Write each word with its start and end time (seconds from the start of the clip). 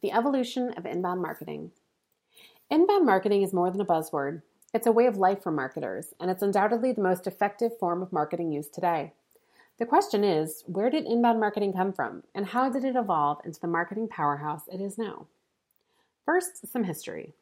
The 0.00 0.12
evolution 0.12 0.72
of 0.76 0.86
inbound 0.86 1.20
marketing. 1.22 1.72
Inbound 2.70 3.04
marketing 3.04 3.42
is 3.42 3.52
more 3.52 3.68
than 3.68 3.80
a 3.80 3.84
buzzword. 3.84 4.42
It's 4.72 4.86
a 4.86 4.92
way 4.92 5.06
of 5.06 5.16
life 5.16 5.42
for 5.42 5.50
marketers, 5.50 6.14
and 6.20 6.30
it's 6.30 6.42
undoubtedly 6.42 6.92
the 6.92 7.00
most 7.00 7.26
effective 7.26 7.76
form 7.76 8.00
of 8.00 8.12
marketing 8.12 8.52
used 8.52 8.72
today. 8.72 9.12
The 9.78 9.86
question 9.86 10.22
is 10.22 10.62
where 10.66 10.88
did 10.88 11.04
inbound 11.04 11.40
marketing 11.40 11.72
come 11.72 11.92
from, 11.92 12.22
and 12.32 12.46
how 12.46 12.68
did 12.68 12.84
it 12.84 12.94
evolve 12.94 13.38
into 13.44 13.58
the 13.58 13.66
marketing 13.66 14.06
powerhouse 14.06 14.68
it 14.68 14.80
is 14.80 14.98
now? 14.98 15.26
First, 16.24 16.70
some 16.70 16.84
history. 16.84 17.32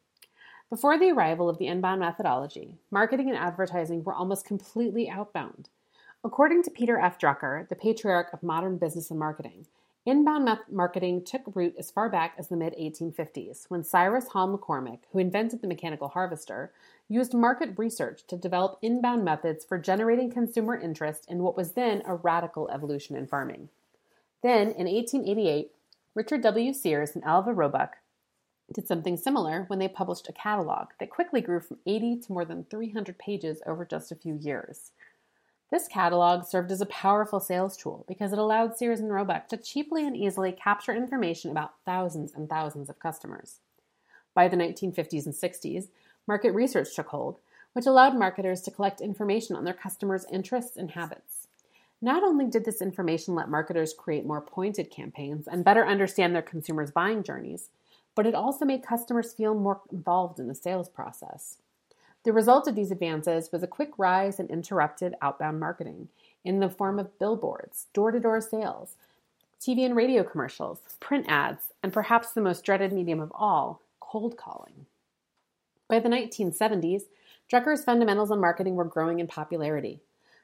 Before 0.71 0.97
the 0.97 1.11
arrival 1.11 1.49
of 1.49 1.59
the 1.59 1.67
inbound 1.67 1.99
methodology, 1.99 2.79
marketing 2.89 3.29
and 3.29 3.37
advertising 3.37 4.03
were 4.03 4.15
almost 4.15 4.47
completely 4.47 5.07
outbound. 5.09 5.69
According 6.23 6.63
to 6.63 6.71
Peter 6.71 6.97
F. 6.97 7.19
Drucker, 7.19 7.69
the 7.69 7.75
patriarch 7.75 8.33
of 8.33 8.41
modern 8.41 8.77
business 8.77 9.11
and 9.11 9.19
marketing, 9.19 9.67
Inbound 10.07 10.47
marketing 10.71 11.25
took 11.25 11.41
root 11.53 11.75
as 11.77 11.91
far 11.91 12.07
back 12.07 12.35
as 12.37 12.47
the 12.47 12.55
mid 12.55 12.73
1850s 12.79 13.65
when 13.67 13.83
Cyrus 13.83 14.29
Hall 14.29 14.47
McCormick, 14.47 14.99
who 15.11 15.19
invented 15.19 15.59
the 15.59 15.67
mechanical 15.67 16.07
harvester, 16.07 16.71
used 17.09 17.33
market 17.33 17.71
research 17.75 18.25
to 18.27 18.37
develop 18.37 18.79
inbound 18.81 19.25
methods 19.25 19.65
for 19.65 19.77
generating 19.77 20.31
consumer 20.31 20.79
interest 20.79 21.25
in 21.29 21.43
what 21.43 21.57
was 21.57 21.73
then 21.73 22.03
a 22.05 22.15
radical 22.15 22.69
evolution 22.69 23.17
in 23.17 23.27
farming. 23.27 23.67
Then, 24.41 24.69
in 24.69 24.87
1888, 24.87 25.73
Richard 26.15 26.41
W. 26.41 26.71
Sears 26.71 27.13
and 27.13 27.23
Alvah 27.25 27.53
Roebuck 27.53 27.97
did 28.73 28.87
something 28.87 29.17
similar 29.17 29.65
when 29.67 29.79
they 29.79 29.89
published 29.89 30.29
a 30.29 30.33
catalog 30.33 30.87
that 31.01 31.09
quickly 31.09 31.41
grew 31.41 31.59
from 31.59 31.79
80 31.85 32.21
to 32.21 32.31
more 32.31 32.45
than 32.45 32.63
300 32.63 33.17
pages 33.17 33.61
over 33.67 33.83
just 33.83 34.13
a 34.13 34.15
few 34.15 34.35
years. 34.35 34.91
This 35.69 35.87
catalog 35.89 36.45
served 36.45 36.71
as 36.71 36.79
a 36.79 36.85
powerful 36.85 37.41
sales 37.41 37.75
tool 37.75 38.05
because 38.07 38.31
it 38.31 38.39
allowed 38.39 38.77
Sears 38.77 39.01
and 39.01 39.11
Roebuck 39.11 39.49
to 39.49 39.57
cheaply 39.57 40.07
and 40.07 40.15
easily 40.15 40.53
capture 40.53 40.93
information 40.93 41.51
about 41.51 41.73
thousands 41.85 42.33
and 42.33 42.47
thousands 42.47 42.89
of 42.89 42.99
customers. 42.99 43.59
By 44.33 44.47
the 44.47 44.55
1950s 44.55 45.25
and 45.25 45.35
60s, 45.35 45.89
market 46.25 46.51
research 46.51 46.95
took 46.95 47.07
hold, 47.07 47.39
which 47.73 47.85
allowed 47.85 48.15
marketers 48.15 48.61
to 48.61 48.71
collect 48.71 49.01
information 49.01 49.57
on 49.57 49.65
their 49.65 49.73
customers' 49.73 50.25
interests 50.31 50.77
and 50.77 50.91
habits. 50.91 51.47
Not 52.01 52.23
only 52.23 52.45
did 52.45 52.63
this 52.63 52.81
information 52.81 53.35
let 53.35 53.49
marketers 53.49 53.93
create 53.93 54.25
more 54.25 54.41
pointed 54.41 54.89
campaigns 54.89 55.47
and 55.47 55.65
better 55.65 55.85
understand 55.85 56.33
their 56.33 56.41
consumers' 56.41 56.91
buying 56.91 57.23
journeys, 57.23 57.69
but 58.15 58.25
it 58.25 58.35
also 58.35 58.63
made 58.63 58.83
customers 58.83 59.33
feel 59.33 59.53
more 59.53 59.81
involved 59.91 60.39
in 60.39 60.47
the 60.47 60.55
sales 60.55 60.87
process. 60.87 61.57
The 62.27 62.33
result 62.33 62.67
of 62.67 62.75
these 62.75 62.91
advances 62.91 63.53
was 63.53 63.63
a 63.63 63.67
quick 63.67 63.91
rise 63.97 64.37
in 64.37 64.47
interrupted 64.47 65.15
outbound 65.21 65.61
marketing 65.61 66.09
in 66.43 66.59
the 66.59 66.69
form 66.69 66.99
of 66.99 67.17
billboards, 67.19 67.87
door 67.93 68.11
to 68.11 68.19
door 68.19 68.41
sales, 68.41 68.97
TV 69.61 69.85
and 69.85 69.95
radio 69.95 70.25
commercials, 70.25 70.81
print 70.99 71.25
ads, 71.29 71.71
and 71.81 71.93
perhaps 71.93 72.33
the 72.33 72.41
most 72.41 72.65
dreaded 72.65 72.91
medium 72.91 73.21
of 73.21 73.31
all, 73.33 73.81
cold 74.01 74.35
calling. 74.35 74.87
By 75.87 76.01
the 76.01 76.09
1970s, 76.09 77.03
Drucker's 77.49 77.85
fundamentals 77.85 78.29
on 78.29 78.41
marketing 78.41 78.75
were 78.75 78.83
growing 78.83 79.21
in 79.21 79.27
popularity. 79.27 80.01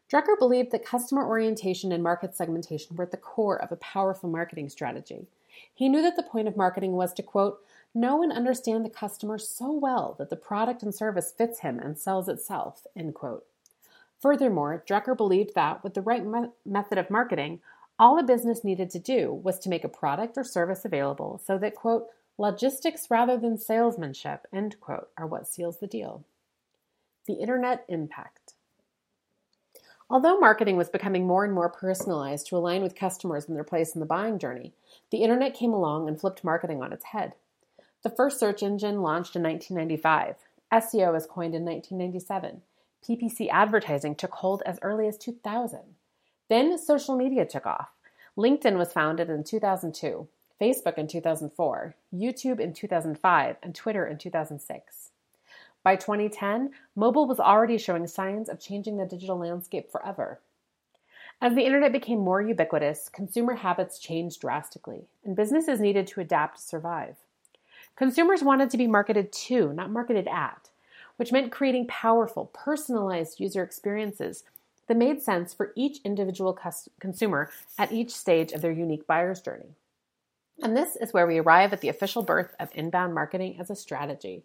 Drucker 0.09 0.39
believed 0.39 0.71
that 0.71 0.85
customer 0.85 1.27
orientation 1.27 1.91
and 1.91 2.01
market 2.01 2.33
segmentation 2.33 2.95
were 2.95 3.03
at 3.03 3.11
the 3.11 3.17
core 3.17 3.61
of 3.61 3.73
a 3.73 3.75
powerful 3.75 4.29
marketing 4.29 4.69
strategy. 4.69 5.27
He 5.73 5.89
knew 5.89 6.01
that 6.01 6.15
the 6.15 6.23
point 6.23 6.47
of 6.47 6.55
marketing 6.55 6.93
was 6.93 7.11
to, 7.15 7.23
quote, 7.23 7.59
know 7.93 8.23
and 8.23 8.31
understand 8.31 8.83
the 8.83 8.89
customer 8.89 9.37
so 9.37 9.71
well 9.71 10.15
that 10.17 10.29
the 10.29 10.35
product 10.35 10.83
and 10.83 10.93
service 10.93 11.33
fits 11.37 11.59
him 11.59 11.79
and 11.79 11.97
sells 11.97 12.27
itself. 12.27 12.85
End 12.95 13.13
quote. 13.13 13.45
Furthermore, 14.19 14.83
Drucker 14.87 15.15
believed 15.15 15.53
that 15.55 15.83
with 15.83 15.93
the 15.93 16.01
right 16.01 16.25
me- 16.25 16.49
method 16.65 16.97
of 16.97 17.09
marketing, 17.09 17.59
all 17.99 18.17
a 18.17 18.23
business 18.23 18.63
needed 18.63 18.89
to 18.91 18.99
do 18.99 19.33
was 19.33 19.59
to 19.59 19.69
make 19.69 19.83
a 19.83 19.89
product 19.89 20.37
or 20.37 20.43
service 20.43 20.85
available 20.85 21.41
so 21.45 21.57
that, 21.57 21.75
quote, 21.75 22.07
logistics 22.37 23.11
rather 23.11 23.37
than 23.37 23.57
salesmanship, 23.57 24.47
end 24.51 24.79
quote, 24.79 25.09
are 25.17 25.27
what 25.27 25.47
seals 25.47 25.79
the 25.79 25.87
deal. 25.87 26.23
The 27.27 27.33
Internet 27.33 27.85
Impact. 27.87 28.53
Although 30.09 30.39
marketing 30.39 30.77
was 30.77 30.89
becoming 30.89 31.25
more 31.25 31.43
and 31.43 31.53
more 31.53 31.69
personalized 31.69 32.47
to 32.47 32.57
align 32.57 32.83
with 32.83 32.95
customers 32.95 33.47
and 33.47 33.55
their 33.55 33.63
place 33.63 33.95
in 33.95 33.99
the 33.99 34.05
buying 34.05 34.37
journey, 34.37 34.73
the 35.09 35.23
internet 35.23 35.53
came 35.53 35.73
along 35.73 36.07
and 36.07 36.19
flipped 36.19 36.43
marketing 36.43 36.83
on 36.83 36.93
its 36.93 37.05
head. 37.05 37.33
The 38.03 38.09
first 38.09 38.37
search 38.37 38.61
engine 38.61 39.01
launched 39.01 39.37
in 39.37 39.43
1995. 39.43 40.35
SEO 40.73 41.13
was 41.13 41.25
coined 41.25 41.55
in 41.55 41.63
1997. 41.63 42.61
PPC 43.01 43.47
advertising 43.49 44.15
took 44.15 44.33
hold 44.33 44.61
as 44.65 44.77
early 44.81 45.07
as 45.07 45.17
2000. 45.17 45.79
Then 46.49 46.77
social 46.77 47.15
media 47.15 47.45
took 47.45 47.65
off. 47.65 47.91
LinkedIn 48.37 48.77
was 48.77 48.91
founded 48.91 49.29
in 49.29 49.45
2002, 49.45 50.27
Facebook 50.59 50.97
in 50.97 51.07
2004, 51.07 51.95
YouTube 52.13 52.59
in 52.59 52.73
2005, 52.73 53.55
and 53.63 53.73
Twitter 53.73 54.05
in 54.05 54.17
2006. 54.17 55.11
By 55.81 55.95
2010, 55.95 56.71
mobile 56.97 57.25
was 57.25 57.39
already 57.39 57.77
showing 57.77 58.07
signs 58.07 58.49
of 58.49 58.59
changing 58.59 58.97
the 58.97 59.05
digital 59.05 59.37
landscape 59.37 59.89
forever. 59.89 60.41
As 61.41 61.55
the 61.55 61.65
internet 61.65 61.93
became 61.93 62.19
more 62.19 62.41
ubiquitous, 62.41 63.07
consumer 63.07 63.55
habits 63.55 63.97
changed 63.97 64.41
drastically, 64.41 65.07
and 65.23 65.37
businesses 65.37 65.79
needed 65.79 66.07
to 66.07 66.21
adapt 66.21 66.57
to 66.57 66.63
survive. 66.63 67.15
Consumers 67.95 68.43
wanted 68.43 68.69
to 68.69 68.77
be 68.77 68.87
marketed 68.87 69.31
to, 69.31 69.71
not 69.73 69.91
marketed 69.91 70.27
at, 70.27 70.69
which 71.17 71.31
meant 71.31 71.51
creating 71.51 71.87
powerful, 71.87 72.47
personalized 72.53 73.39
user 73.39 73.63
experiences 73.63 74.43
that 74.87 74.97
made 74.97 75.21
sense 75.21 75.53
for 75.53 75.71
each 75.75 75.99
individual 76.03 76.53
cus- 76.53 76.89
consumer 76.99 77.49
at 77.77 77.91
each 77.91 78.11
stage 78.11 78.51
of 78.51 78.61
their 78.61 78.71
unique 78.71 79.07
buyer's 79.07 79.41
journey. 79.41 79.75
And 80.61 80.75
this 80.75 80.95
is 80.95 81.13
where 81.13 81.27
we 81.27 81.39
arrive 81.39 81.73
at 81.73 81.81
the 81.81 81.89
official 81.89 82.23
birth 82.23 82.53
of 82.59 82.69
inbound 82.73 83.13
marketing 83.13 83.57
as 83.59 83.69
a 83.69 83.75
strategy, 83.75 84.43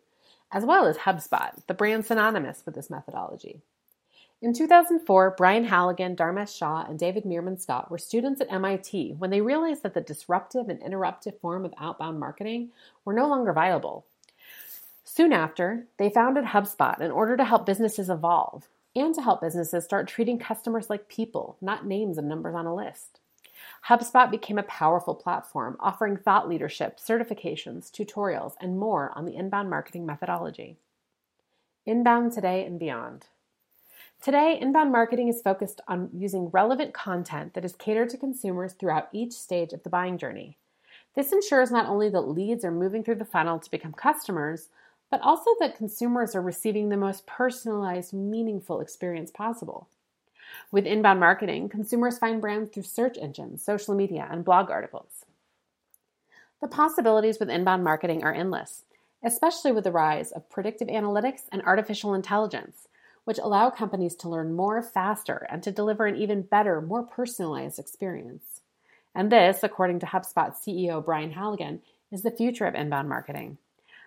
as 0.53 0.65
well 0.65 0.87
as 0.87 0.99
HubSpot, 0.99 1.53
the 1.67 1.75
brand 1.75 2.07
synonymous 2.07 2.63
with 2.65 2.75
this 2.75 2.91
methodology. 2.91 3.61
In 4.41 4.53
2004, 4.53 5.35
Brian 5.37 5.65
Halligan, 5.65 6.15
Dharmesh 6.15 6.57
Shah, 6.57 6.85
and 6.89 6.97
David 6.97 7.25
Meerman 7.25 7.61
Scott 7.61 7.91
were 7.91 7.99
students 7.99 8.41
at 8.41 8.53
MIT 8.53 9.15
when 9.19 9.31
they 9.31 9.41
realized 9.41 9.83
that 9.83 9.95
the 9.95 10.01
disruptive 10.01 10.69
and 10.69 10.81
interruptive 10.81 11.41
form 11.41 11.65
of 11.65 11.75
outbound 11.77 12.21
marketing 12.21 12.71
were 13.05 13.13
no 13.13 13.27
longer 13.27 13.53
viable. 13.53 14.07
Soon 15.03 15.33
after, 15.33 15.89
they 15.99 16.09
founded 16.09 16.45
HubSpot 16.45 17.01
in 17.01 17.11
order 17.11 17.37
to 17.37 17.45
help 17.45 17.67
businesses 17.67 18.09
evolve 18.09 18.69
and 18.95 19.13
to 19.17 19.23
help 19.23 19.41
businesses 19.41 19.83
start 19.83 20.07
treating 20.07 20.39
customers 20.39 20.89
like 20.89 21.09
people, 21.09 21.57
not 21.61 21.85
names 21.85 22.17
and 22.17 22.29
numbers 22.29 22.55
on 22.55 22.67
a 22.67 22.75
list. 22.75 23.19
HubSpot 23.89 24.31
became 24.31 24.59
a 24.59 24.63
powerful 24.63 25.17
platform 25.17 25.77
offering 25.81 26.17
thought 26.17 26.49
leadership, 26.49 27.01
certifications, 27.01 27.91
tutorials, 27.91 28.53
and 28.61 28.79
more 28.79 29.11
on 29.17 29.25
the 29.25 29.35
inbound 29.35 29.69
marketing 29.69 30.07
methodology. 30.07 30.77
Inbound 31.85 32.33
today 32.33 32.65
and 32.65 32.79
beyond. 32.79 33.27
Today, 34.21 34.59
inbound 34.61 34.91
marketing 34.91 35.29
is 35.29 35.41
focused 35.41 35.81
on 35.87 36.11
using 36.13 36.49
relevant 36.49 36.93
content 36.93 37.55
that 37.55 37.65
is 37.65 37.77
catered 37.77 38.11
to 38.11 38.17
consumers 38.17 38.73
throughout 38.73 39.09
each 39.13 39.33
stage 39.33 39.73
of 39.73 39.85
the 39.85 39.91
buying 39.91 40.19
journey. 40.19 40.57
This 41.15 41.33
ensures 41.33 41.71
not 41.71 41.87
only 41.87 42.09
that 42.11 42.23
leads 42.23 42.65
are 42.65 42.73
moving 42.73 43.05
through 43.05 43.17
the 43.17 43.25
funnel 43.25 43.61
to 43.61 43.71
become 43.71 43.93
customers, 43.93 44.71
but 45.09 45.21
also 45.23 45.53
that 45.61 45.77
consumers 45.77 46.35
are 46.35 46.43
receiving 46.43 46.89
the 46.89 46.97
most 46.97 47.27
personalized, 47.27 48.13
meaningful 48.13 48.81
experience 48.81 49.31
possible. 49.31 49.89
With 50.73 50.85
inbound 50.85 51.21
marketing, 51.21 51.69
consumers 51.69 52.19
find 52.19 52.41
brands 52.41 52.71
through 52.71 52.83
search 52.83 53.17
engines, 53.19 53.63
social 53.63 53.95
media, 53.95 54.27
and 54.31 54.45
blog 54.45 54.69
articles. 54.69 55.25
The 56.61 56.69
possibilities 56.69 57.39
with 57.39 57.51
inbound 57.51 57.85
marketing 57.85 58.25
are 58.25 58.35
endless, 58.35 58.83
especially 59.23 59.71
with 59.71 59.85
the 59.85 59.93
rise 59.93 60.33
of 60.33 60.51
predictive 60.51 60.89
analytics 60.89 61.43
and 61.53 61.63
artificial 61.63 62.15
intelligence 62.15 62.89
which 63.29 63.39
allow 63.39 63.69
companies 63.69 64.15
to 64.15 64.27
learn 64.27 64.57
more 64.57 64.83
faster 64.83 65.47
and 65.51 65.63
to 65.63 65.71
deliver 65.71 66.07
an 66.07 66.17
even 66.17 66.41
better, 66.41 66.81
more 66.81 67.03
personalized 67.03 67.79
experience. 67.79 68.63
And 69.15 69.31
this, 69.31 69.63
according 69.63 69.99
to 69.99 70.07
HubSpot 70.07 70.57
CEO 70.57 71.05
Brian 71.05 71.33
Halligan, 71.33 71.83
is 72.11 72.23
the 72.23 72.31
future 72.31 72.65
of 72.65 72.75
inbound 72.75 73.07
marketing. 73.07 73.59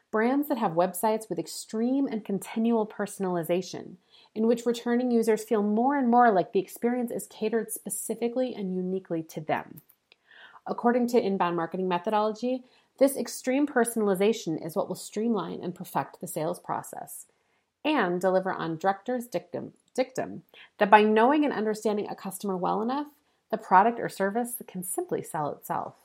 Brands 0.09 0.47
that 0.47 0.57
have 0.57 0.71
websites 0.71 1.29
with 1.29 1.37
extreme 1.37 2.07
and 2.07 2.25
continual 2.25 2.87
personalization, 2.87 3.97
in 4.33 4.47
which 4.47 4.65
returning 4.65 5.11
users 5.11 5.43
feel 5.43 5.61
more 5.61 5.95
and 5.95 6.09
more 6.09 6.31
like 6.31 6.51
the 6.51 6.59
experience 6.59 7.11
is 7.11 7.27
catered 7.27 7.71
specifically 7.71 8.55
and 8.55 8.75
uniquely 8.75 9.21
to 9.21 9.39
them. 9.39 9.81
According 10.65 11.09
to 11.09 11.23
inbound 11.23 11.55
marketing 11.55 11.87
methodology, 11.87 12.63
this 12.97 13.15
extreme 13.15 13.67
personalization 13.67 14.65
is 14.65 14.75
what 14.75 14.87
will 14.87 14.95
streamline 14.95 15.59
and 15.61 15.75
perfect 15.75 16.21
the 16.21 16.27
sales 16.27 16.59
process 16.59 17.27
and 17.83 18.21
deliver 18.21 18.51
on 18.51 18.77
Drucker's 18.77 19.27
dictum, 19.27 19.73
dictum 19.95 20.43
that 20.77 20.89
by 20.89 21.03
knowing 21.03 21.43
and 21.43 21.53
understanding 21.53 22.07
a 22.07 22.15
customer 22.15 22.55
well 22.55 22.81
enough, 22.81 23.07
the 23.49 23.57
product 23.57 23.99
or 23.99 24.09
service 24.09 24.61
can 24.67 24.83
simply 24.83 25.21
sell 25.21 25.49
itself. 25.49 25.95